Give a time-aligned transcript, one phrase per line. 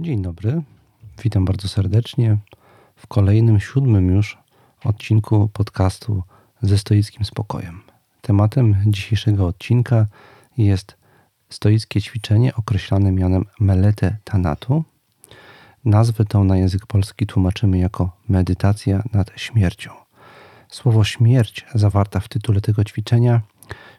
[0.00, 0.62] Dzień dobry,
[1.22, 2.36] witam bardzo serdecznie
[2.96, 4.38] w kolejnym, siódmym już
[4.84, 6.22] odcinku podcastu
[6.62, 7.82] ze stoickim spokojem.
[8.20, 10.06] Tematem dzisiejszego odcinka
[10.58, 10.96] jest
[11.48, 14.84] stoickie ćwiczenie określane mianem melete tanatu.
[15.84, 19.90] Nazwę tą na język polski tłumaczymy jako medytacja nad śmiercią.
[20.68, 23.40] Słowo śmierć zawarta w tytule tego ćwiczenia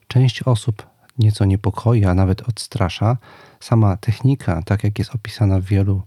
[0.08, 3.18] część osób nieco niepokoi, a nawet odstrasza.
[3.60, 6.02] Sama technika, tak jak jest opisana w wielu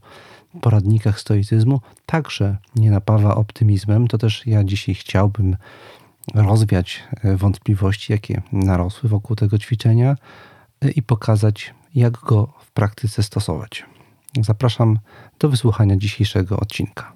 [0.61, 4.09] poradnikach stoicyzmu, także nie napawa optymizmem.
[4.09, 5.57] To też ja dzisiaj chciałbym
[6.35, 10.17] rozwiać e, wątpliwości, jakie narosły wokół tego ćwiczenia
[10.81, 13.87] e, i pokazać, jak go w praktyce stosować.
[14.41, 14.99] Zapraszam
[15.39, 17.16] do wysłuchania dzisiejszego odcinka.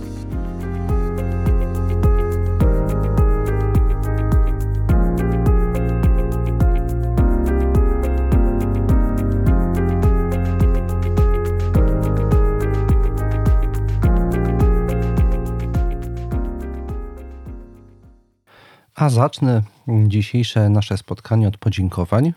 [19.21, 19.61] Zacznę
[20.07, 22.33] dzisiejsze nasze spotkanie od podziękowań.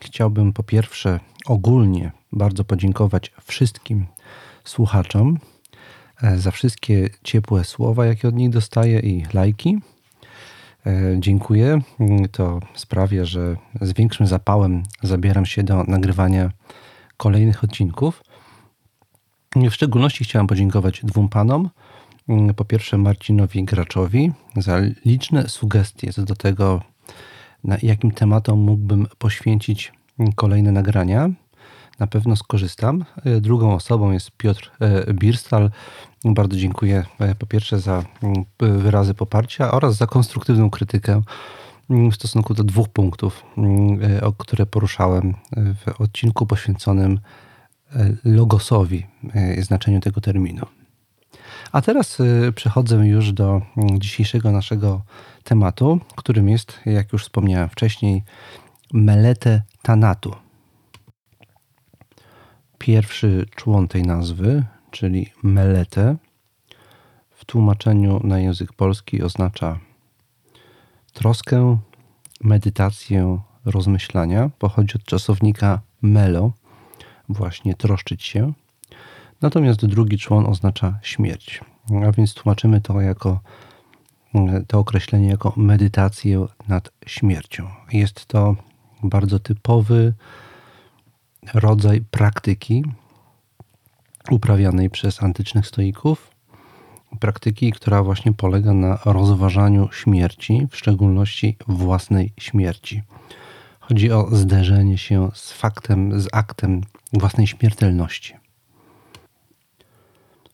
[0.00, 4.06] Chciałbym po pierwsze ogólnie bardzo podziękować wszystkim
[4.64, 5.38] słuchaczom
[6.22, 9.78] e, za wszystkie ciepłe słowa, jakie od nich dostaję i lajki.
[10.86, 11.80] E, dziękuję.
[12.32, 16.50] To sprawia, że z większym zapałem zabieram się do nagrywania
[17.16, 18.22] kolejnych odcinków.
[19.56, 21.70] W szczególności chciałem podziękować dwóm panom
[22.56, 26.82] po pierwsze Marcinowi Graczowi za liczne sugestie co do tego,
[27.64, 29.92] na jakim tematom mógłbym poświęcić
[30.36, 31.30] kolejne nagrania.
[31.98, 33.04] Na pewno skorzystam.
[33.24, 35.70] E, drugą osobą jest Piotr e, Birstal.
[36.24, 41.22] Bardzo dziękuję e, po pierwsze za mm, wyrazy poparcia oraz za konstruktywną krytykę
[41.90, 43.44] mm, w stosunku do dwóch punktów,
[44.22, 47.20] o które poruszałem w odcinku poświęconym
[48.24, 49.06] logosowi,
[49.58, 50.66] znaczeniu tego terminu.
[51.72, 55.02] A teraz y, przechodzę już do mm, dzisiejszego naszego
[55.44, 58.22] tematu, którym jest, jak już wspomniałem wcześniej,
[58.92, 60.34] melete tanatu.
[62.78, 66.16] Pierwszy człon tej nazwy, czyli melete,
[67.30, 69.78] w tłumaczeniu na język polski oznacza
[71.12, 71.78] troskę,
[72.40, 74.50] medytację, rozmyślania.
[74.58, 76.52] Pochodzi od czasownika melo,
[77.28, 78.52] właśnie troszczyć się.
[79.42, 81.60] Natomiast drugi człon oznacza śmierć.
[82.08, 83.40] A więc tłumaczymy to jako
[84.66, 87.68] to określenie jako medytację nad śmiercią.
[87.92, 88.56] Jest to
[89.02, 90.12] bardzo typowy
[91.54, 92.84] rodzaj praktyki
[94.30, 96.30] uprawianej przez antycznych stoików.
[97.20, 103.02] Praktyki, która właśnie polega na rozważaniu śmierci, w szczególności własnej śmierci.
[103.80, 106.80] Chodzi o zderzenie się z faktem, z aktem
[107.12, 108.39] własnej śmiertelności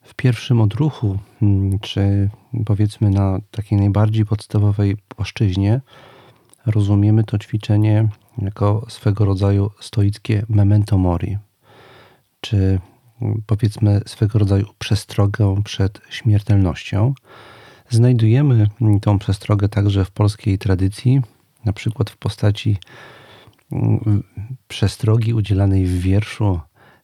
[0.07, 2.31] w pierwszym odruchu, mm, czy
[2.67, 5.81] powiedzmy na takiej najbardziej podstawowej płaszczyźnie,
[6.67, 8.09] rozumiemy to ćwiczenie
[8.39, 11.39] jako swego rodzaju stoickie memento mori,
[12.41, 12.81] czy
[13.23, 17.15] mm, powiedzmy swego rodzaju przestrogę przed śmiertelnością.
[17.89, 21.23] Znajdujemy mm, tą przestrogę także w polskiej tradycji,
[21.65, 22.77] na przykład w postaci
[24.69, 26.61] przestrogi udzielanej w wierszu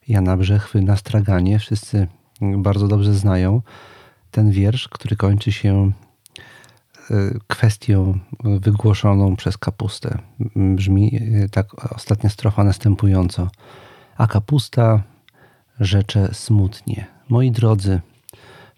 [0.07, 1.59] Jana Brzechwy na straganie.
[1.59, 2.07] Wszyscy
[2.41, 3.61] bardzo dobrze znają
[4.31, 5.91] ten wiersz, który kończy się
[7.11, 7.15] e,
[7.47, 10.17] kwestią wygłoszoną przez kapustę.
[10.55, 13.49] Brzmi e, tak ostatnia strofa następująco.
[14.17, 15.03] A kapusta
[15.79, 17.07] rzecze smutnie.
[17.29, 18.01] Moi drodzy,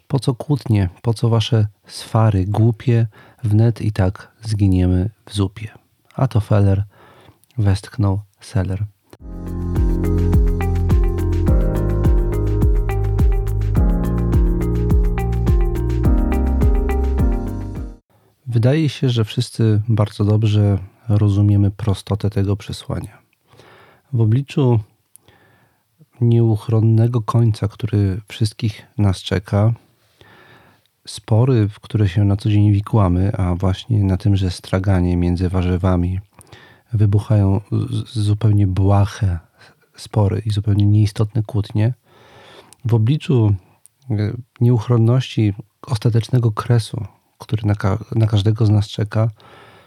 [0.08, 3.08] po co kłótnie, po co wasze swary głupie,
[3.44, 5.68] wnet i tak zginiemy w zupie.
[6.16, 6.84] A to Feller
[7.58, 8.86] westchnął Seller.
[18.65, 20.77] Wydaje się, że wszyscy bardzo dobrze
[21.09, 23.17] rozumiemy prostotę tego przesłania.
[24.13, 24.79] W obliczu
[26.21, 29.73] nieuchronnego końca, który wszystkich nas czeka,
[31.07, 35.50] spory, w które się na co dzień wikłamy, a właśnie na tym, że straganie między
[35.50, 36.19] warzywami
[36.94, 37.62] wybuchają
[38.13, 39.39] zupełnie błahe
[39.95, 41.94] spory i zupełnie nieistotne kłótnie,
[42.85, 43.56] w obliczu
[44.12, 44.15] e,
[44.62, 47.06] nieuchronności ostatecznego kresu,
[47.38, 49.30] który na, ka na każdego z nas czeka,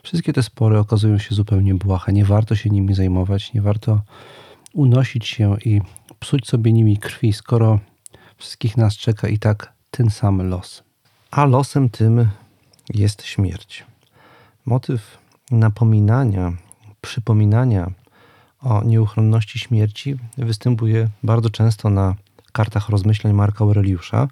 [0.02, 2.12] wszystkie te spory okazują się zupełnie błahe.
[2.12, 4.00] Nie warto się nimi zajmować, nie warto
[4.72, 5.80] unosić się i
[6.20, 7.78] psuć sobie nimi krwi, skoro
[8.36, 10.82] wszystkich nas czeka i tak ten sam los.
[11.30, 12.28] A losem tym
[12.94, 13.84] jest śmierć.
[14.66, 15.18] Motyw
[15.50, 16.52] napominania,
[17.00, 17.90] przypominania
[18.60, 22.14] o nieuchronności śmierci występuje bardzo często na
[22.52, 24.28] kartach rozmyśleń Marka Aureliusza.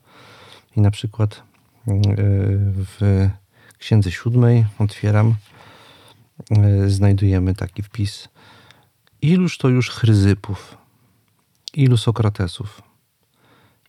[0.77, 1.43] I na przykład
[1.87, 3.29] w
[3.79, 5.35] Księdze Siódmej, otwieram,
[6.51, 8.29] yy, znajdujemy taki wpis.
[9.23, 10.79] Iluż to już Chryzypów,
[11.75, 12.83] ilu Sokratesów,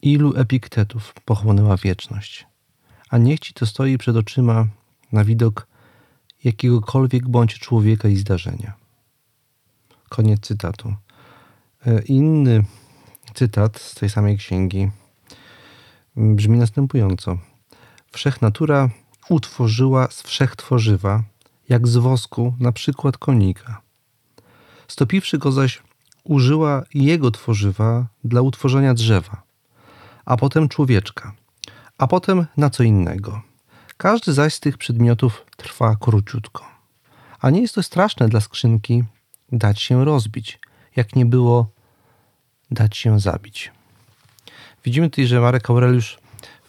[0.02, 2.48] ilu Epiktetów pochłonęła wieczność,
[3.10, 4.68] a niech ci to stoi przed oczyma
[5.12, 5.68] na widok
[6.44, 8.74] jakiegokolwiek bądź człowieka i zdarzenia.
[10.10, 10.96] Koniec cytatu.
[11.86, 12.64] E, inny
[13.34, 14.92] cytat z tej samej księgi
[16.16, 17.38] brzmi następująco.
[18.12, 18.90] Wszechnatura
[19.30, 21.24] utworzyła z wszechtworzywa,
[21.70, 23.82] jak z wosku, na przykład konika.
[24.88, 25.82] Stopiwszy go zaś,
[26.24, 29.44] użyła jego tworzywa dla utworzenia drzewa,
[30.26, 31.34] a potem człowieczka,
[31.98, 33.42] a potem na co innego.
[33.98, 36.66] Każdy zaś z tych przedmiotów trwa króciutko.
[37.40, 39.04] A nie jest to straszne dla skrzynki
[39.52, 40.60] dać się rozbić,
[40.96, 41.68] jak nie było
[42.72, 43.72] dać się zabić.
[44.86, 46.18] Widzimy tutaj, że Marek Aureliusz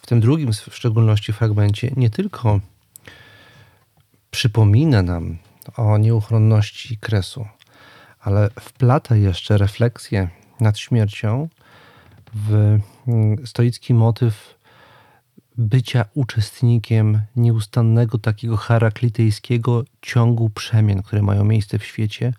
[0.09, 2.59] tym drugim w szczególności fragmencie nie tylko
[4.31, 5.37] przypomina nam
[5.77, 7.45] o nieuchronności kresu,
[8.19, 10.29] ale wplata jeszcze refleksję
[10.59, 11.49] nad śmiercią
[12.33, 14.55] w mm, stoicki motyw
[15.57, 22.33] bycia uczestnikiem nieustannego takiego heraklitejskiego ciągu przemian, które mają miejsce w świecie,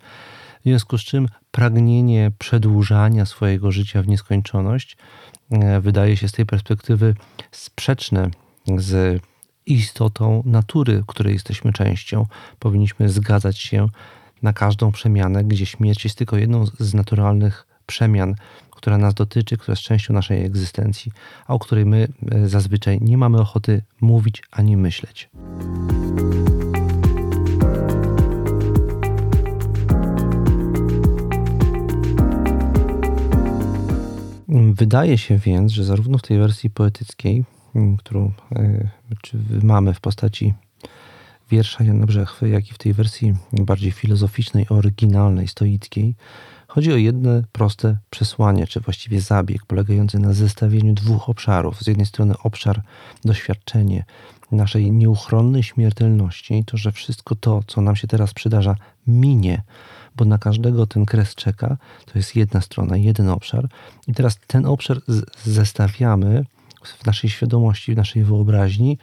[0.60, 4.96] w związku z czym pragnienie przedłużania swojego życia w nieskończoność
[5.50, 7.14] e, wydaje się z tej perspektywy
[7.50, 8.30] sprzeczne
[8.76, 9.22] z
[9.66, 12.26] istotą natury, której jesteśmy częścią.
[12.58, 13.88] Powinniśmy zgadzać się
[14.42, 18.34] na każdą przemianę, gdzie śmierć jest tylko jedną z naturalnych przemian,
[18.70, 21.12] która nas dotyczy, która jest częścią naszej egzystencji,
[21.46, 25.30] a o której my e, zazwyczaj nie mamy ochoty mówić ani myśleć.
[34.80, 37.44] Wydaje się więc, że zarówno w tej wersji poetyckiej,
[37.98, 38.88] którą e,
[39.62, 40.54] mamy w postaci
[41.50, 46.14] wiersza Jana Brzechwy, jak i w tej wersji bardziej filozoficznej, oryginalnej, stoickiej,
[46.68, 51.82] chodzi o jedno proste przesłanie, czy właściwie zabieg, polegający na zestawieniu dwóch obszarów.
[51.82, 52.82] Z jednej strony obszar
[53.24, 54.04] doświadczenie
[54.52, 58.76] naszej nieuchronnej śmiertelności, to, że wszystko to, co nam się teraz przydarza,
[59.06, 59.62] minie,
[60.16, 61.76] bo na każdego ten kres czeka.
[62.06, 63.68] To jest jedna strona, jeden obszar.
[64.08, 65.00] I teraz ten obszar
[65.44, 66.44] zestawiamy
[66.84, 68.98] w naszej świadomości, w naszej wyobraźni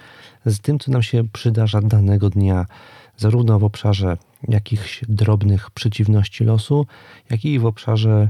[0.45, 2.65] z tym, co nam się przydarza danego dnia,
[3.17, 4.17] zarówno w obszarze
[4.47, 6.85] jakichś drobnych przeciwności losu,
[7.29, 8.29] jak i w obszarze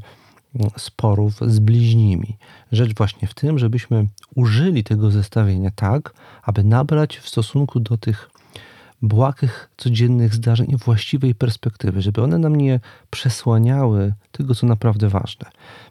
[0.56, 2.38] mm, sporów z bliźnimi.
[2.72, 6.14] Rzecz właśnie w tym, żebyśmy użyli tego zestawienia tak,
[6.44, 8.30] aby nabrać w stosunku do tych
[9.02, 12.80] błahych, codziennych zdarzeń właściwej perspektywy, żeby one nam nie
[13.10, 15.50] przesłaniały tego, co naprawdę ważne.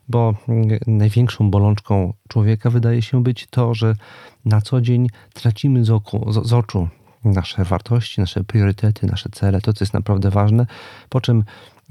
[0.09, 3.95] Bo mm, największą bolączką człowieka wydaje się być to, że
[4.45, 6.89] na co dzień tracimy z, oku, z, z oczu
[7.25, 10.67] nasze wartości, nasze priorytety, nasze cele, to co jest naprawdę ważne,
[11.09, 11.45] po czym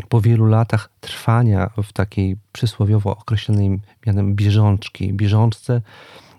[0.09, 5.81] po wielu latach trwania w takiej przysłowiowo określonej mianem bieżączki, bieżączce,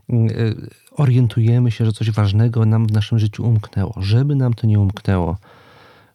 [0.08, 3.94] mm, y, orientujemy się, że coś ważnego nam w naszym życiu umknęło.
[3.96, 5.36] Żeby nam to nie umknęło,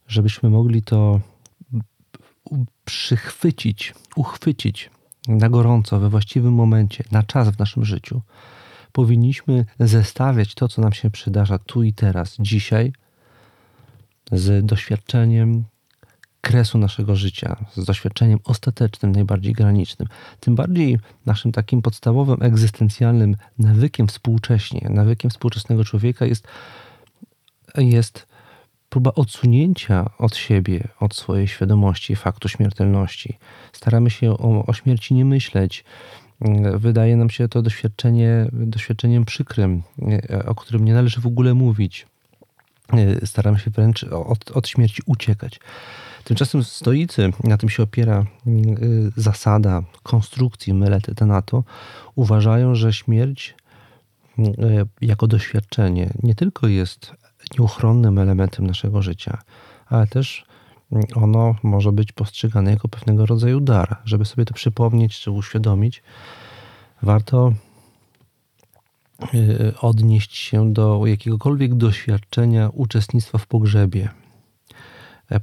[0.08, 1.20] żebyśmy mogli to
[2.86, 4.90] przychwycić, uchwycić
[5.28, 8.22] na gorąco, we właściwym momencie, na czas w naszym życiu,
[8.92, 12.94] powinniśmy zestawiać to, co nam się przydarza tu i teraz, dzisiaj,
[14.32, 15.64] z doświadczeniem
[16.42, 20.08] kresu naszego życia, z doświadczeniem ostatecznym, najbardziej granicznym.
[20.40, 26.48] Tym bardziej naszym takim podstawowym, egzystencjalnym nawykiem współcześnie, nawykiem współczesnego człowieka jest,
[27.78, 28.28] jest
[28.90, 33.38] próba odsunięcia od siebie, od swojej świadomości faktu śmiertelności.
[33.74, 35.84] Staramy się o, o śmierci nie myśleć,
[36.76, 39.84] wydaje nam się to doświadczenie, doświadczeniem przykrym,
[40.46, 42.08] o którym nie należy w ogóle mówić.
[43.26, 45.60] Staramy się wręcz od, od śmierci uciekać.
[46.24, 48.26] Tymczasem stoicy, na tym się opiera
[49.16, 51.64] zasada konstrukcji Melety Tenato,
[52.16, 53.56] uważają, że śmierć
[55.02, 57.14] jako doświadczenie nie tylko jest
[57.60, 59.38] nieuchronnym elementem naszego życia,
[59.86, 60.46] ale też
[61.16, 63.98] ono może być postrzegane jako pewnego rodzaju dar.
[64.06, 66.04] Żeby sobie to przypomnieć czy uświadomić,
[67.02, 67.54] warto
[69.34, 74.10] y, odnieść się do jakiegokolwiek doświadczenia uczestnictwa w pogrzebie.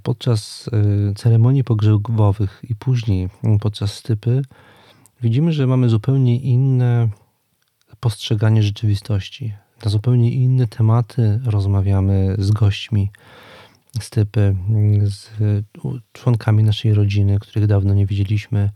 [0.02, 0.70] Podczas
[1.10, 3.28] y, ceremonii pogrzebowych i później
[3.60, 4.42] podczas stypy
[5.22, 7.08] widzimy, że mamy zupełnie inne
[8.00, 9.54] postrzeganie rzeczywistości.
[9.84, 13.10] Na zupełnie inne tematy rozmawiamy z gośćmi
[14.00, 14.56] stypy,
[15.04, 15.30] z
[16.12, 18.70] członkami naszej rodziny, których dawno nie widzieliśmy.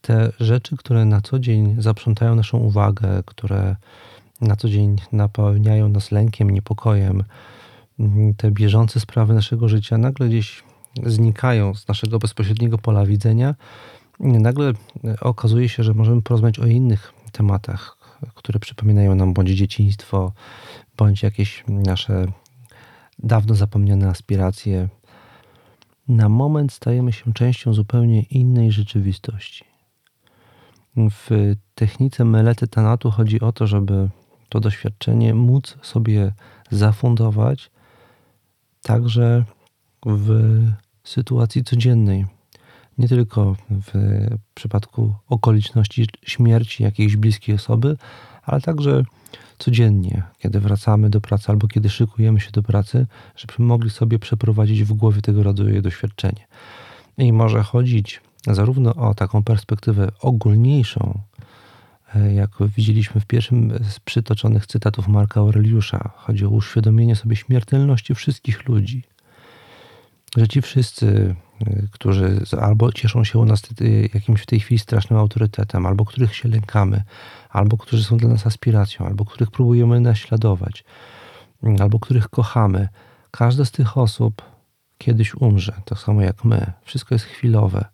[0.00, 3.76] Te rzeczy, które na co dzień zaprzątają naszą uwagę, które
[4.40, 7.24] na co dzień napełniają nas lękiem, niepokojem,
[8.36, 10.62] te bieżące sprawy naszego życia nagle gdzieś
[11.06, 13.54] znikają z naszego bezpośredniego pola widzenia.
[14.20, 14.72] Nagle
[15.20, 17.96] okazuje się, że możemy porozmawiać o innych tematach,
[18.34, 20.32] które przypominają nam bądź dzieciństwo,
[20.96, 22.26] bądź jakieś nasze
[23.18, 24.88] dawno zapomniane aspiracje.
[26.08, 29.64] Na moment stajemy się częścią zupełnie innej rzeczywistości.
[30.96, 34.08] W technice melety tanatu chodzi o to, żeby
[34.48, 36.32] to doświadczenie móc sobie
[36.70, 37.70] zafundować
[38.86, 39.44] także
[40.06, 40.30] w
[41.04, 42.26] sytuacji codziennej.
[42.98, 43.92] Nie tylko w
[44.54, 47.96] przypadku okoliczności śmierci jakiejś bliskiej osoby,
[48.44, 49.04] ale także
[49.58, 54.84] codziennie, kiedy wracamy do pracy albo kiedy szykujemy się do pracy, żebyśmy mogli sobie przeprowadzić
[54.84, 56.46] w głowie tego rodzaju doświadczenie.
[57.18, 61.20] I może chodzić zarówno o taką perspektywę ogólniejszą,
[62.34, 66.10] jak widzieliśmy w pierwszym z przytoczonych cytatów Marka Aureliusza.
[66.16, 69.02] Chodzi o uświadomienie sobie śmiertelności wszystkich ludzi.
[70.36, 71.34] Że ci wszyscy,
[71.66, 73.62] e, którzy albo cieszą się u nas
[74.14, 77.02] jakimś w tej chwili strasznym autorytetem, albo których się lękamy,
[77.50, 80.84] albo którzy są dla nas aspiracją, albo których próbujemy naśladować,
[81.80, 82.88] albo których kochamy.
[83.30, 84.42] Każda z tych osób
[84.98, 86.72] kiedyś umrze, tak samo jak my.
[86.82, 87.84] Wszystko jest chwilowe.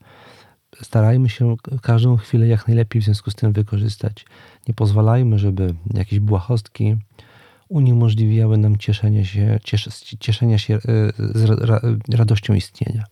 [0.83, 4.25] Starajmy się każdą chwilę jak najlepiej w związku z tym wykorzystać.
[4.69, 6.97] Nie pozwalajmy, żeby jakieś błahostki
[7.69, 9.59] uniemożliwiały nam cieszenie się,
[10.21, 10.79] cieszenia się e,
[11.19, 13.05] z radością istnienia.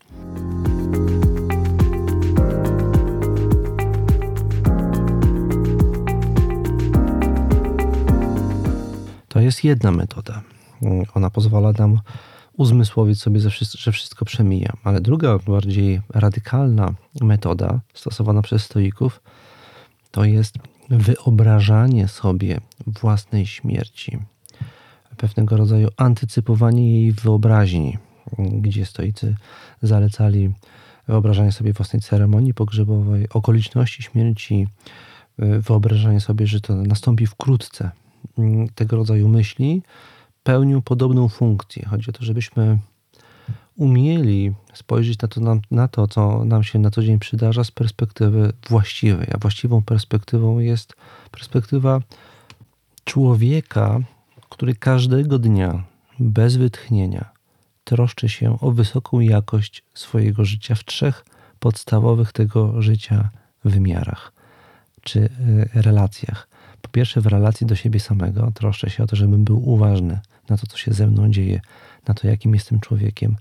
[9.28, 10.42] To jest jedna metoda.
[11.14, 12.00] Ona pozwala nam
[12.60, 13.40] uzmysłowić sobie,
[13.78, 14.72] że wszystko przemija.
[14.84, 19.20] Ale druga, bardziej radykalna metoda stosowana przez stoików
[20.10, 20.54] to jest
[20.90, 24.18] wyobrażanie sobie własnej śmierci.
[25.16, 27.98] Pewnego rodzaju antycypowanie jej wyobraźni,
[28.38, 29.36] gdzie stoicy
[29.82, 30.52] zalecali
[31.08, 34.66] wyobrażanie sobie własnej ceremonii pogrzebowej, okoliczności śmierci,
[35.38, 37.90] wyobrażanie sobie, że to nastąpi wkrótce,
[38.74, 39.82] tego rodzaju myśli
[40.42, 41.86] pełnią podobną funkcję.
[41.86, 42.78] Chodzi o to, żebyśmy
[43.76, 47.70] umieli spojrzeć na to, na, na to, co nam się na co dzień przydarza z
[47.70, 49.26] perspektywy właściwej.
[49.34, 50.94] A właściwą perspektywą jest
[51.30, 52.00] perspektywa
[53.04, 54.00] człowieka,
[54.50, 55.84] który każdego dnia
[56.18, 57.30] bez wytchnienia
[57.84, 61.24] troszczy się o wysoką jakość swojego życia w trzech
[61.58, 63.30] podstawowych tego życia
[63.64, 64.32] wymiarach
[65.02, 65.28] czy y,
[65.74, 66.48] relacjach.
[66.82, 70.56] Po pierwsze, w relacji do siebie samego troszczę się o to, żebym był uważny na
[70.56, 71.60] to, co się ze mną dzieje,
[72.08, 73.36] na to, jakim jestem człowiekiem.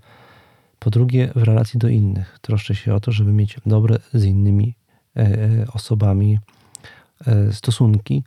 [0.78, 4.74] Po drugie, w relacji do innych troszczę się o to, żeby mieć dobre z innymi
[5.16, 6.38] e, e, osobami
[7.26, 8.24] e, stosunki.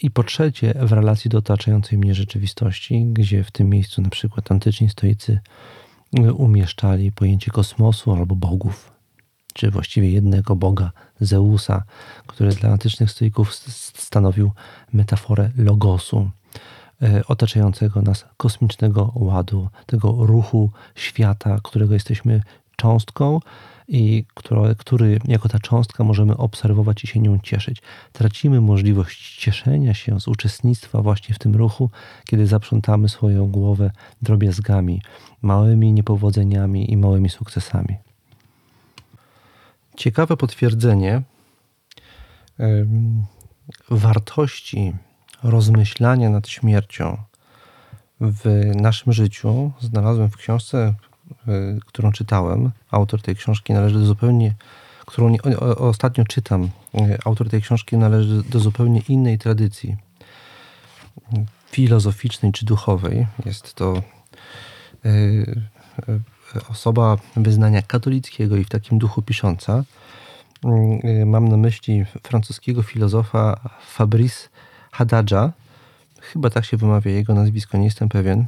[0.00, 4.52] I po trzecie, w relacji do otaczającej mnie rzeczywistości, gdzie w tym miejscu na przykład
[4.52, 5.40] antyczni stoicy
[6.36, 8.92] umieszczali pojęcie kosmosu albo bogów,
[9.54, 11.84] czy właściwie jednego boga, Zeusa,
[12.26, 14.50] który dla antycznych stoików stanowił
[14.92, 16.30] metaforę logosu,
[17.28, 22.42] otaczającego nas kosmicznego ładu, tego ruchu świata, którego jesteśmy
[22.76, 23.40] cząstką
[23.88, 27.82] i który, który jako ta cząstka możemy obserwować i się nią cieszyć.
[28.12, 31.90] Tracimy możliwość cieszenia się z uczestnictwa właśnie w tym ruchu,
[32.24, 33.90] kiedy zaprzątamy swoją głowę
[34.22, 35.02] drobiazgami,
[35.42, 37.96] małymi niepowodzeniami i małymi sukcesami
[40.00, 41.22] ciekawe potwierdzenie
[43.90, 44.92] wartości
[45.42, 47.16] rozmyślania nad śmiercią
[48.20, 50.94] w naszym życiu znalazłem w książce,
[51.48, 52.70] y, którą czytałem.
[52.90, 54.54] Autor tej książki należy do zupełnie,
[55.06, 55.36] którą
[55.76, 56.70] ostatnio czytam.
[56.94, 59.96] Y, autor tej książki należy do zupełnie innej tradycji
[61.70, 63.26] filozoficznej czy duchowej.
[63.46, 64.02] Jest to
[65.06, 65.62] y,
[66.70, 69.84] osoba wyznania katolickiego i w takim duchu pisząca.
[70.64, 74.48] Mm, mam na myśli francuskiego filozofa Fabrice
[74.90, 75.52] Haddadża,
[76.20, 78.46] chyba tak się wymawia jego nazwisko, nie jestem pewien.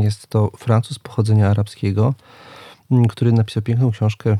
[0.00, 2.14] Jest to Francuz pochodzenia arabskiego,
[3.08, 4.36] który napisał piękną książkę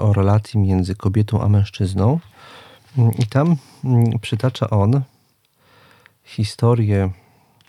[0.00, 2.20] o relacji między kobietą a mężczyzną.
[3.18, 3.56] I tam
[4.20, 5.02] przytacza on
[6.24, 7.10] historię,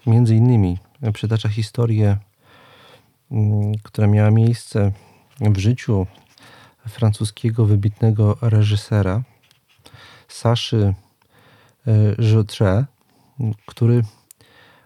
[0.05, 0.77] między innymi
[1.13, 2.17] przytacza historię,
[3.83, 4.91] która miała miejsce
[5.39, 6.07] w życiu
[6.87, 9.21] francuskiego wybitnego reżysera
[10.27, 10.93] Saszy
[12.17, 12.85] Joutre,
[13.65, 14.03] który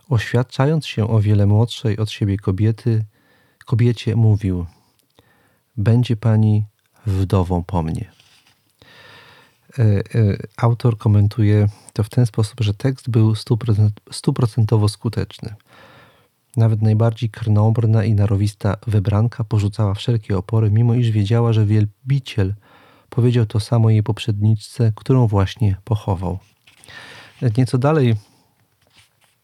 [0.10, 3.06] oświadczając się o wiele młodszej od siebie kobiety,
[3.66, 4.66] kobiecie mówił:
[5.78, 6.66] Będzie pani
[7.06, 8.12] wdową po mnie.
[9.80, 10.04] E, e,
[10.58, 13.34] autor komentuje to w ten sposób, że tekst był
[14.12, 15.56] stuprocentowo skuteczny.
[16.58, 22.54] Nawet najbardziej krnąbrna i narowista wybranka porzucała wszelkie opory, mimo iż wiedziała, że wielbiciel
[23.10, 26.40] powiedział to samo jej poprzedniczce, którą właśnie pochował.
[27.58, 28.16] Nieco dalej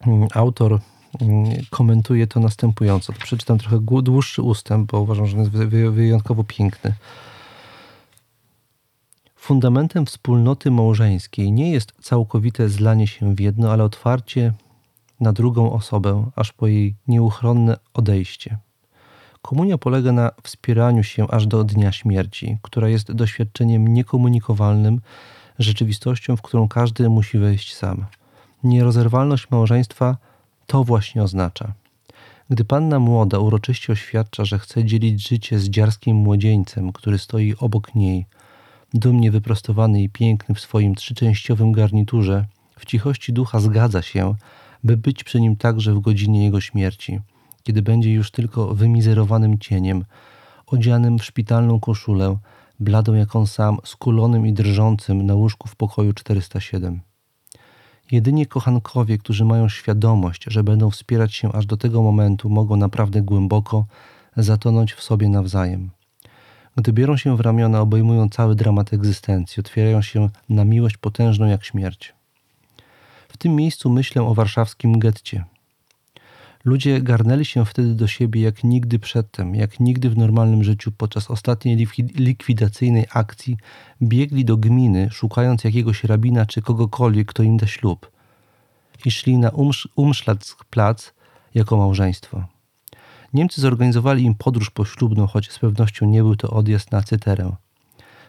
[0.07, 0.79] mm, autor
[1.21, 3.13] mm, komentuje to następująco.
[3.13, 5.51] Przeczytam trochę dłuższy ustęp, bo uważam, że jest
[5.91, 6.93] wyjątkowo piękny.
[9.35, 14.53] Fundamentem wspólnoty małżeńskiej nie jest całkowite zlanie się w jedno, ale otwarcie
[15.19, 18.57] na drugą osobę, aż po jej nieuchronne odejście.
[19.41, 25.01] Komunia polega na wspieraniu się aż do dnia śmierci, która jest doświadczeniem niekomunikowalnym,
[25.63, 28.05] rzeczywistością, w którą każdy musi wejść sam.
[28.63, 30.17] Nierozerwalność małżeństwa
[30.67, 31.73] to właśnie oznacza.
[32.49, 37.95] Gdy panna młoda uroczyście oświadcza, że chce dzielić życie z dziarskim młodzieńcem, który stoi obok
[37.95, 38.25] niej,
[38.93, 42.45] dumnie wyprostowany i piękny w swoim trzyczęściowym garniturze,
[42.79, 44.35] w cichości ducha zgadza się,
[44.83, 47.19] by być przy nim także w godzinie jego śmierci,
[47.63, 50.05] kiedy będzie już tylko wymizerowanym cieniem,
[50.67, 52.37] odzianym w szpitalną koszulę,
[52.83, 57.01] bladą jak on sam, skulonym i drżącym na łóżku w pokoju 407.
[58.11, 63.21] Jedynie kochankowie, którzy mają świadomość, że będą wspierać się aż do tego momentu, mogą naprawdę
[63.21, 63.85] głęboko
[64.37, 65.89] zatonąć w sobie nawzajem.
[66.75, 71.63] Gdy biorą się w ramiona, obejmują cały dramat egzystencji, otwierają się na miłość potężną jak
[71.63, 72.13] śmierć.
[73.29, 75.45] W tym miejscu myślę o warszawskim getcie.
[76.65, 81.31] Ludzie garnęli się wtedy do siebie jak nigdy przedtem, jak nigdy w normalnym życiu podczas
[81.31, 83.57] ostatniej likwidacyjnej akcji
[84.01, 88.11] biegli do gminy, szukając jakiegoś rabina czy kogokolwiek, kto im da ślub.
[89.05, 89.51] I szli na
[89.95, 91.13] Umschlatzplatz
[91.55, 92.43] jako małżeństwo.
[93.33, 97.55] Niemcy zorganizowali im podróż poślubną, choć z pewnością nie był to odjazd na cyterę.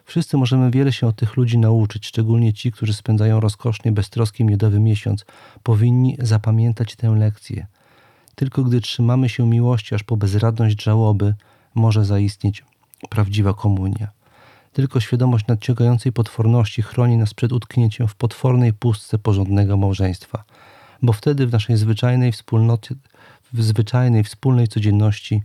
[0.05, 4.81] Wszyscy możemy wiele się od tych ludzi nauczyć, szczególnie ci, którzy spędzają rozkosznie, beztroski miodowy
[4.81, 5.25] miesiąc.
[5.63, 7.67] Powinni zapamiętać tę lekcję.
[8.35, 11.35] Tylko gdy trzymamy się miłości aż po bezradność żałoby,
[11.75, 12.65] może zaistnieć
[13.09, 14.09] prawdziwa komunia.
[14.73, 20.45] Tylko świadomość nadciągającej potworności chroni nas przed utknięciem w potwornej pustce porządnego małżeństwa,
[21.03, 22.95] bo wtedy w naszej zwyczajnej wspólnocie,
[23.53, 25.43] w zwyczajnej, wspólnej codzienności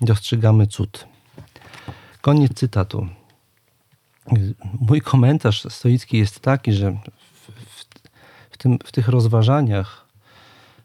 [0.00, 1.06] dostrzegamy cud.
[2.20, 3.08] Koniec cytatu.
[4.80, 6.96] Mój komentarz stoicki jest taki, że w,
[7.52, 7.84] w,
[8.50, 10.03] w, tym, w tych rozważaniach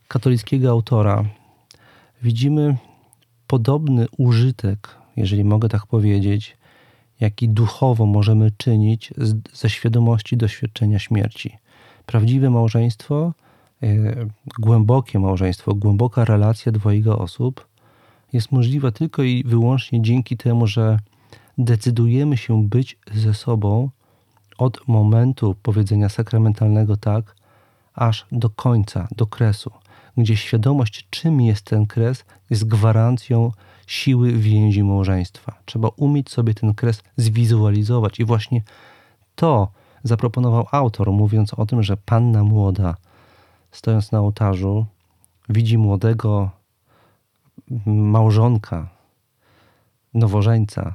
[0.10, 1.26] katolickiego autora
[2.24, 2.78] widzimy
[3.48, 6.58] podobny użytek, jeżeli mogę tak powiedzieć,
[7.20, 9.14] jaki duchowo możemy czynić
[9.54, 11.58] ze świadomości doświadczenia śmierci.
[12.06, 13.34] Prawdziwe małżeństwo,
[13.84, 13.88] e,
[14.60, 17.68] głębokie małżeństwo, głęboka relacja dwojga osób
[18.34, 21.00] jest możliwa tylko i wyłącznie dzięki temu, że
[21.58, 23.90] decydujemy się być ze sobą
[24.58, 27.36] od momentu powiedzenia sakramentalnego tak,
[27.94, 29.72] aż do końca, do kresu,
[30.20, 33.52] gdzie świadomość, czym jest ten kres, jest gwarancją
[33.88, 35.56] siły więzi małżeństwa.
[35.66, 38.64] Trzeba umieć sobie ten kres zwizualizować i właśnie
[39.36, 39.72] to
[40.04, 42.96] zaproponował autor, mówiąc o tym, że panna młoda,
[43.72, 44.86] stojąc na ołtarzu,
[45.50, 46.50] widzi młodego
[47.86, 48.90] małżonka,
[50.14, 50.94] nowożeńca,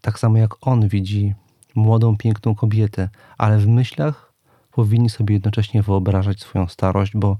[0.00, 1.34] tak samo jak on widzi
[1.74, 4.32] młodą, piękną kobietę, ale w myślach
[4.72, 7.36] powinni sobie jednocześnie wyobrażać swoją starość, bo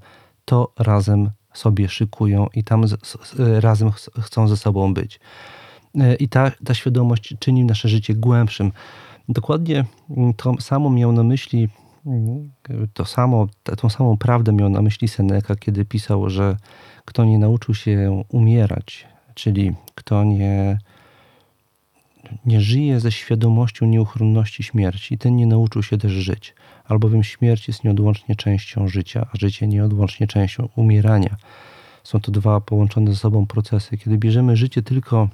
[0.50, 5.20] to razem sobie szykują i tam z, z, razem ch chcą ze sobą być.
[5.94, 8.72] E, I ta, ta świadomość czyni nasze życie głębszym.
[9.28, 9.84] Dokładnie
[10.36, 11.68] to samo miał na myśli,
[12.92, 13.46] to samo,
[13.78, 16.56] tą samą prawdę miał na myśli Seneca, kiedy pisał, że
[17.04, 20.78] kto nie nauczył się umierać, czyli kto nie
[22.46, 27.84] nie żyje ze świadomością nieuchronności śmierci, ten nie nauczył się też żyć, albowiem śmierć jest
[27.84, 31.36] nieodłącznie częścią życia, a życie nieodłącznie częścią umierania.
[32.04, 33.98] Są to dwa połączone ze sobą procesy.
[33.98, 35.28] Kiedy bierzemy życie tylko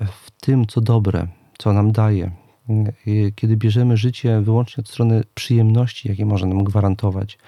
[0.00, 1.26] w tym, co dobre,
[1.58, 2.30] co nam daje,
[3.34, 7.38] kiedy bierzemy życie wyłącznie od strony przyjemności, jakie może nam gwarantować,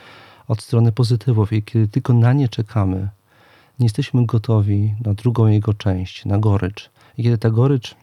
[0.49, 3.09] od strony pozytywów i kiedy tylko na nie czekamy,
[3.79, 6.91] nie jesteśmy gotowi na drugą jego część, na gorycz.
[7.19, 7.97] I kiedy ta gorycz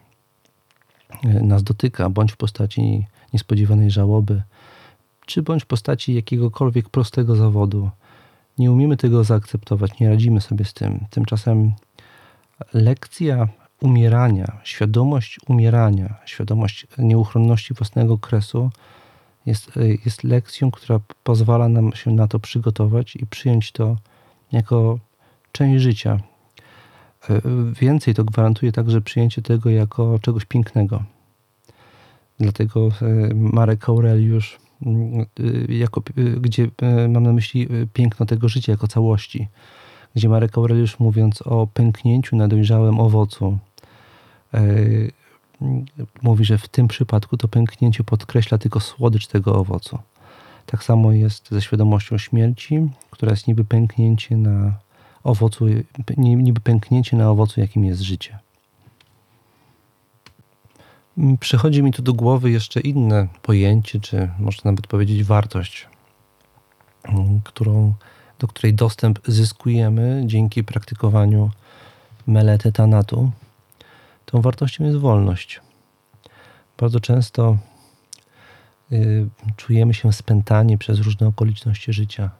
[1.22, 4.42] nas dotyka, bądź w postaci niespodziewanej żałoby,
[5.26, 7.90] czy bądź w postaci jakiegokolwiek prostego zawodu,
[8.58, 11.06] nie umiemy tego zaakceptować, nie radzimy sobie z tym.
[11.10, 11.72] Tymczasem
[12.74, 13.48] lekcja
[13.80, 18.70] umierania, świadomość umierania, świadomość nieuchronności własnego kresu
[19.46, 19.70] jest,
[20.04, 23.96] jest lekcją, która pozwala nam się na to przygotować i przyjąć to
[24.52, 24.98] jako
[25.52, 26.18] część życia.
[27.80, 31.02] Więcej to gwarantuje także przyjęcie tego jako czegoś pięknego.
[32.40, 36.02] Dlatego e, Marek Aureliusz, e, jako,
[36.40, 36.68] gdzie
[37.08, 39.48] mam na myśli piękno tego życia jako całości,
[40.14, 43.58] gdzie Marek Aureliusz mówiąc o pęknięciu na dojrzałym owocu,
[46.22, 49.98] mówi, że w tym przypadku to pęknięcie podkreśla tylko słodycz tego owocu.
[50.66, 54.72] Tak samo jest ze świadomością śmierci, która jest niby pęknięcie na
[55.24, 55.66] owocu,
[56.16, 58.38] niby pęknięcie na owocu, jakim jest życie.
[61.40, 65.88] Przychodzi mi tu do głowy jeszcze inne pojęcie, czy można nawet powiedzieć wartość,
[67.44, 67.94] którą,
[68.38, 71.50] do której dostęp zyskujemy dzięki praktykowaniu
[72.26, 73.30] melety tanatu.
[74.26, 75.60] Tą wartością jest wolność.
[76.78, 77.58] Bardzo często
[78.92, 82.30] y, czujemy się spętani przez różne okoliczności życia.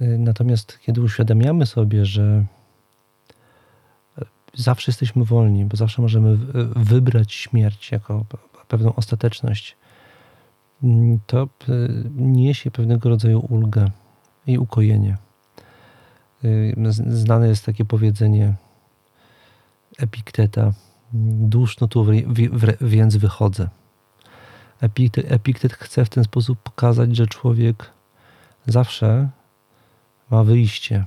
[0.00, 2.44] Y, natomiast kiedy uświadamiamy sobie, że
[4.18, 6.36] y, zawsze jesteśmy wolni, bo zawsze możemy
[6.76, 8.24] wybrać śmierć jako
[8.68, 9.76] pewną ostateczność,
[10.82, 11.48] mm, to
[12.16, 13.90] niesie pewnego rodzaju ulgę
[14.46, 15.16] i ukojenie.
[17.06, 18.54] Znane jest takie powiedzenie
[19.98, 20.72] Epikteta,
[21.12, 22.06] duszno tu
[22.80, 23.68] więc wychodzę.
[25.28, 27.90] Epiktet chce w ten sposób pokazać, że człowiek
[28.66, 29.28] zawsze
[30.30, 31.04] ma wyjście.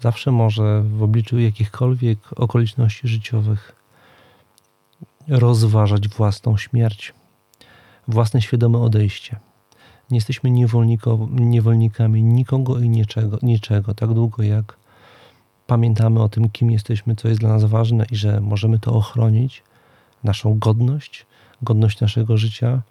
[0.00, 3.72] Zawsze może w obliczu jakichkolwiek okoliczności życiowych
[5.28, 7.14] rozważać własną śmierć,
[8.08, 9.36] własne świadome odejście.
[10.10, 10.50] Nie jesteśmy
[11.30, 14.76] niewolnikami nikogo i niczego, niczego tak długo jak
[15.66, 19.62] pamiętamy o tym, kim jesteśmy, co jest dla nas ważne i że możemy to ochronić,
[20.24, 21.26] naszą godność,
[21.62, 22.82] godność naszego życia,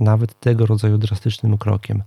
[0.00, 2.02] nawet tego rodzaju drastycznym krokiem.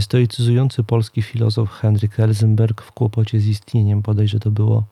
[0.00, 4.84] Stoicyzujący polski filozof Henryk Elzenberg w kłopocie z istnieniem, bodajże to było,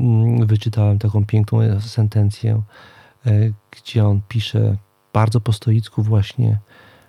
[0.00, 2.62] mm, wyczytałem taką piękną sentencję,
[3.26, 3.30] e,
[3.70, 4.76] gdzie on pisze
[5.12, 6.58] bardzo po stoicku właśnie,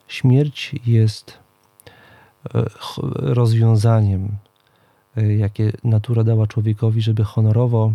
[0.08, 1.40] śmierć jest
[2.56, 2.66] e,
[3.16, 4.38] rozwiązaniem
[5.18, 7.94] Y, jakie natura dała człowiekowi, żeby honorowo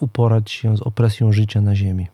[0.00, 2.06] uporać się z opresją życia na ziemi.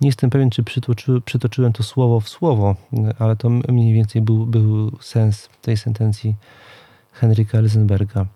[0.00, 2.76] Nie jestem pewien, czy przytoczy, przytoczyłem to słowo w słowo,
[3.18, 6.34] ale to mniej więcej był, był sens tej sentencji
[7.12, 8.26] Henryka Elsenberga.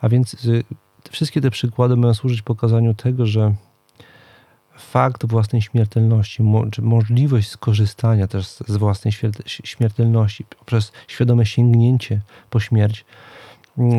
[0.00, 0.64] A więc y,
[1.10, 3.54] wszystkie te przykłady mają służyć pokazaniu tego, że
[4.78, 9.12] fakt własnej śmiertelności, czy możliwość skorzystania też z własnej
[9.46, 13.04] śmiertelności poprzez świadome sięgnięcie po śmierć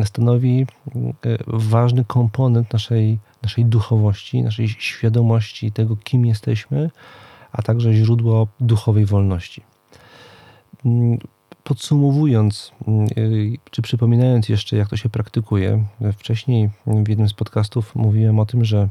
[0.04, 1.12] stanowi mm,
[1.46, 6.90] ważny komponent naszej, naszej duchowości, naszej świadomości tego, kim jesteśmy,
[7.52, 9.62] a także źródło duchowej wolności.
[10.84, 11.18] Mm,
[11.64, 12.72] podsumowując,
[13.18, 15.84] y, czy przypominając jeszcze, jak to się praktykuje,
[16.18, 18.88] wcześniej w jednym z podcastów mówiłem o tym, że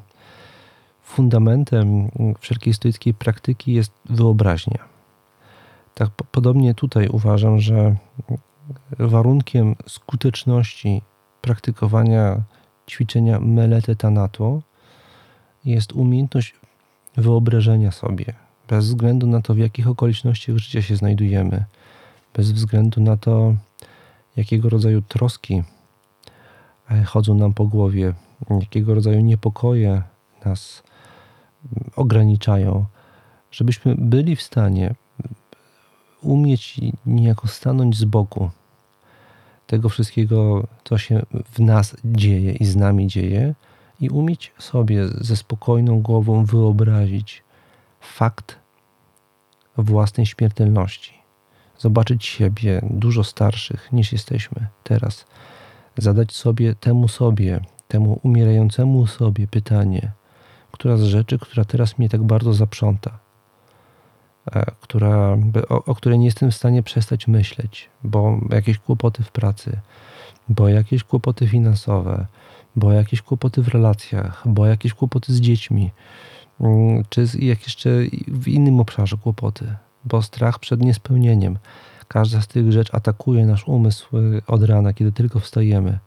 [1.04, 4.80] fundamentem wszelkiej stoickiej praktyki jest wyobraźnia.
[5.94, 7.96] Tak podobnie tutaj uważam, że
[9.00, 11.02] warunkiem skuteczności
[11.42, 12.42] praktykowania
[12.90, 14.62] ćwiczenia melete tanatu
[15.66, 16.56] jest umiejętność
[17.18, 18.34] wyobrażenia sobie,
[18.68, 21.66] bez względu na to, w jakich okolicznościach życia się znajdujemy,
[22.34, 23.56] bez względu na to,
[24.36, 25.64] jakiego rodzaju troski
[26.92, 28.14] e, chodzą nam po głowie,
[28.50, 30.02] jakiego rodzaju niepokoje
[30.46, 30.84] nas
[31.96, 32.86] ograniczają,
[33.52, 34.96] żebyśmy byli w stanie
[36.22, 38.50] umieć niejako stanąć z boku
[39.68, 43.56] tego wszystkiego, co się w nas dzieje i z nami dzieje,
[44.00, 47.44] i umieć sobie ze spokojną głową wyobrazić
[48.00, 48.60] fakt
[49.78, 51.14] własnej śmiertelności.
[51.78, 55.26] Zobaczyć siebie dużo starszych niż jesteśmy teraz.
[55.98, 60.12] Zadać sobie temu sobie, temu umierającemu sobie pytanie:
[60.72, 63.20] która z rzeczy, która teraz mnie tak bardzo zaprząta,
[64.82, 65.38] która,
[65.70, 69.80] o, o której nie jestem w stanie przestać myśleć, bo jakieś kłopoty w pracy,
[70.50, 72.26] bo jakieś kłopoty finansowe,
[72.76, 75.92] bo jakieś kłopoty w relacjach, bo jakieś kłopoty z dziećmi,
[76.62, 77.90] mm, czy jak jeszcze
[78.28, 81.58] w innym obszarze kłopoty, bo strach przed niespełnieniem.
[82.08, 86.00] Każda z tych rzeczy atakuje nasz umysł y, od rana, kiedy tylko wstajemy.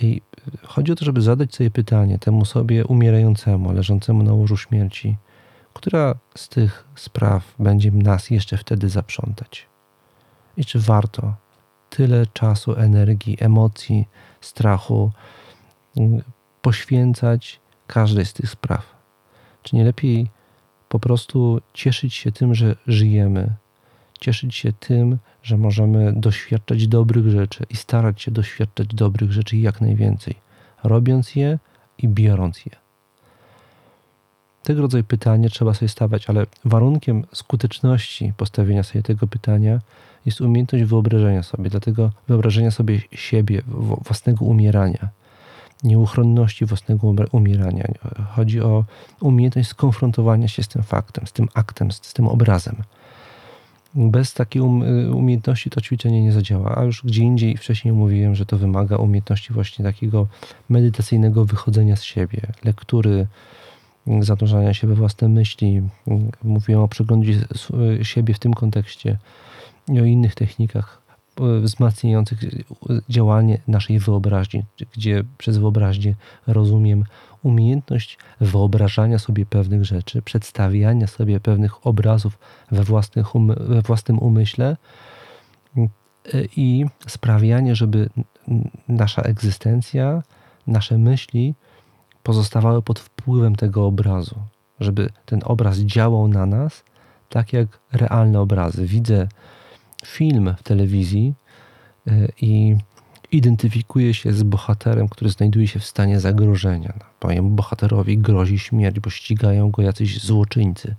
[0.00, 0.22] I
[0.62, 5.16] chodzi o to, żeby zadać sobie pytanie temu sobie umierającemu, leżącemu na łożu śmierci,
[5.74, 9.66] która z tych spraw będzie nas jeszcze wtedy zaprzątać?
[10.56, 11.34] I czy warto
[11.90, 14.08] tyle czasu, energii, emocji,
[14.40, 15.10] strachu
[15.96, 16.22] mm,
[16.62, 18.94] poświęcać każdej z tych spraw?
[19.62, 20.30] Czy nie lepiej
[20.88, 23.54] po prostu cieszyć się tym, że żyjemy,
[24.20, 29.80] cieszyć się tym, że możemy doświadczać dobrych rzeczy i starać się doświadczać dobrych rzeczy jak
[29.80, 30.34] najwięcej,
[30.84, 31.58] robiąc je
[31.98, 32.83] i biorąc je.
[34.64, 39.80] Tego rodzaju pytanie trzeba sobie stawiać, ale warunkiem skuteczności postawienia sobie tego pytania
[40.26, 43.62] jest umiejętność wyobrażenia sobie, dlatego wyobrażenia sobie siebie,
[44.04, 45.08] własnego umierania,
[45.82, 47.84] nieuchronności własnego umierania.
[48.30, 48.84] Chodzi o
[49.20, 52.76] umiejętność skonfrontowania się z tym faktem, z tym aktem, z, tym obrazem.
[53.94, 54.82] Bez takiej um,
[55.16, 59.52] umiejętności to ćwiczenie nie zadziała, a już gdzie indziej wcześniej mówiłem, że to wymaga umiejętności
[59.52, 60.26] właśnie takiego
[60.68, 63.26] medytacyjnego wychodzenia z siebie, lektury,
[64.20, 65.82] zanurzania się we własne myśli.
[66.42, 67.40] Mówiłem o przeglądzie
[68.02, 69.18] siebie w tym kontekście
[69.88, 71.04] i o innych technikach
[71.62, 72.38] wzmacniających
[73.08, 76.14] działanie naszej wyobraźni, gdzie przez wyobraźnię
[76.46, 77.04] rozumiem
[77.42, 82.38] umiejętność wyobrażania sobie pewnych rzeczy, przedstawiania sobie pewnych obrazów
[82.70, 83.26] we, własnych
[83.60, 84.76] we własnym umyśle
[86.56, 88.10] i sprawianie, żeby
[88.88, 90.22] nasza egzystencja,
[90.66, 91.54] nasze myśli
[92.24, 94.36] pozostawały pod wpływem tego obrazu,
[94.80, 96.84] żeby ten obraz działał na nas
[97.28, 98.86] tak jak realne obrazy.
[98.86, 99.28] Widzę
[100.06, 101.34] film w telewizji
[102.06, 102.76] e, i
[103.32, 106.92] identyfikuje się z bohaterem, który znajduje się w stanie zagrożenia.
[107.24, 110.94] Mojemu bohaterowi grozi śmierć, bo ścigają go jacyś złoczyńcy.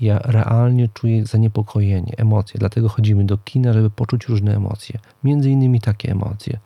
[0.00, 4.98] Ja realnie czuję zaniepokojenie, emocje, dlatego chodzimy do kina, żeby poczuć różne emocje.
[5.24, 6.58] Między innymi takie emocje.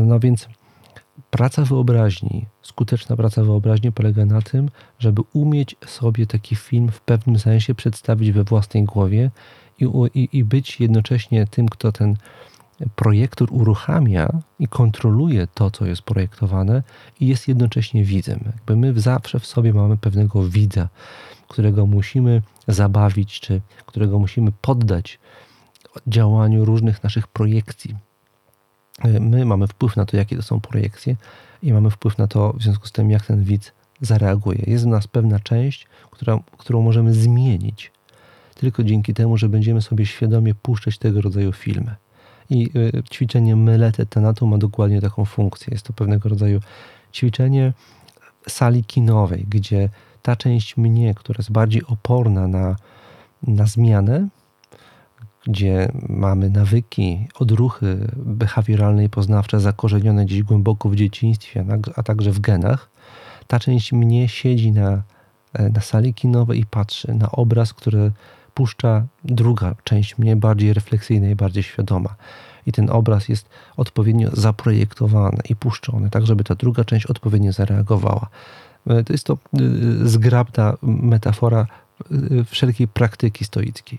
[0.00, 0.48] No więc
[1.30, 7.38] praca wyobraźni, skuteczna praca wyobraźni polega na tym, żeby umieć sobie taki film w pewnym
[7.38, 9.30] sensie przedstawić we własnej głowie
[9.80, 12.16] i, i, i być jednocześnie tym, kto ten
[12.94, 16.82] projektor uruchamia i kontroluje to, co jest projektowane,
[17.20, 18.40] i jest jednocześnie widzem.
[18.46, 20.88] Jakby my zawsze w sobie mamy pewnego widza,
[21.48, 25.18] którego musimy zabawić, czy którego musimy poddać
[26.06, 27.96] działaniu różnych naszych projekcji.
[29.20, 31.16] My mamy wpływ na to, jakie to są projekcje,
[31.62, 34.58] i mamy wpływ na to, w związku z tym, jak ten widz zareaguje.
[34.66, 37.92] Jest w nas pewna część, która, którą możemy zmienić
[38.54, 41.94] tylko dzięki temu, że będziemy sobie świadomie puszczać tego rodzaju filmy.
[42.50, 45.68] I y, ćwiczenie Melete Tenatu ma dokładnie taką funkcję.
[45.70, 46.60] Jest to pewnego rodzaju
[47.12, 47.72] ćwiczenie
[48.48, 49.88] sali kinowej, gdzie
[50.22, 52.76] ta część mnie, która jest bardziej oporna na,
[53.42, 54.28] na zmianę,
[55.46, 61.64] gdzie mamy nawyki, odruchy behawioralne i poznawcze zakorzenione gdzieś głęboko w dzieciństwie,
[61.96, 62.90] a także w genach,
[63.46, 65.02] ta część mnie siedzi na,
[65.52, 68.12] e, na sali kinowej i patrzy na obraz, który
[68.54, 72.14] puszcza druga część mnie, bardziej refleksyjna i bardziej świadoma.
[72.66, 78.26] I ten obraz jest odpowiednio zaprojektowany i puszczony, tak żeby ta druga część odpowiednio zareagowała.
[78.86, 79.38] E, to jest to e,
[80.08, 81.66] zgrabna metafora
[82.46, 83.98] wszelkiej praktyki stoickiej,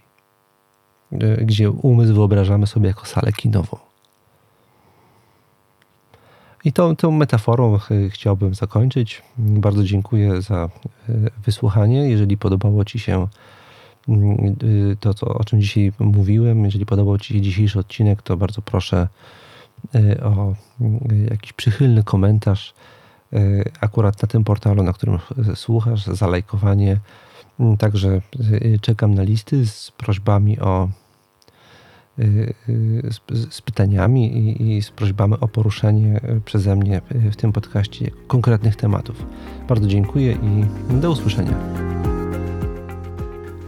[1.41, 3.78] gdzie umysł wyobrażamy sobie jako salę kinową.
[6.65, 9.22] I tą, tą metaforą chciałbym zakończyć.
[9.38, 10.70] Bardzo dziękuję za
[11.46, 12.10] wysłuchanie.
[12.10, 13.28] Jeżeli podobało Ci się
[14.10, 16.65] Y, to, co, o czym dzisiaj mówiłem.
[16.65, 19.08] Jeżeli podobał Ci się dzisiejszy odcinek, to bardzo proszę
[19.96, 22.74] y, o y, jakiś przychylny komentarz
[23.82, 25.20] akurat na tym portalu, na którym
[25.56, 27.00] słuchasz, zalajkowanie.
[27.80, 28.22] Także
[28.82, 30.89] czekam na listy z prośbami o
[33.10, 33.20] z,
[33.54, 39.26] z pytaniami i, i, z prośbami o poruszenie przeze mnie w tym podcaście konkretnych tematów.
[39.67, 40.65] Bardzo dziękuję i
[41.02, 41.58] do usłyszenia.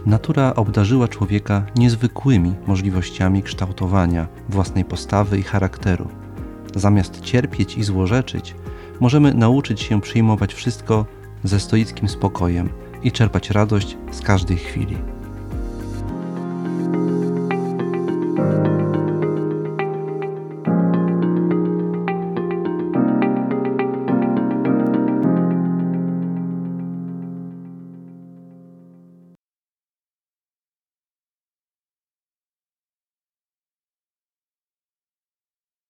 [0.06, 6.08] Natura obdarzyła człowieka niezwykłymi możliwościami kształtowania własnej postawy i charakteru.
[6.74, 8.54] Zamiast cierpieć i złorzeczyć,
[9.00, 11.06] możemy nauczyć się przyjmować wszystko
[11.44, 12.68] ze stoickim spokojem
[13.02, 14.96] i czerpać radość z każdej chwili.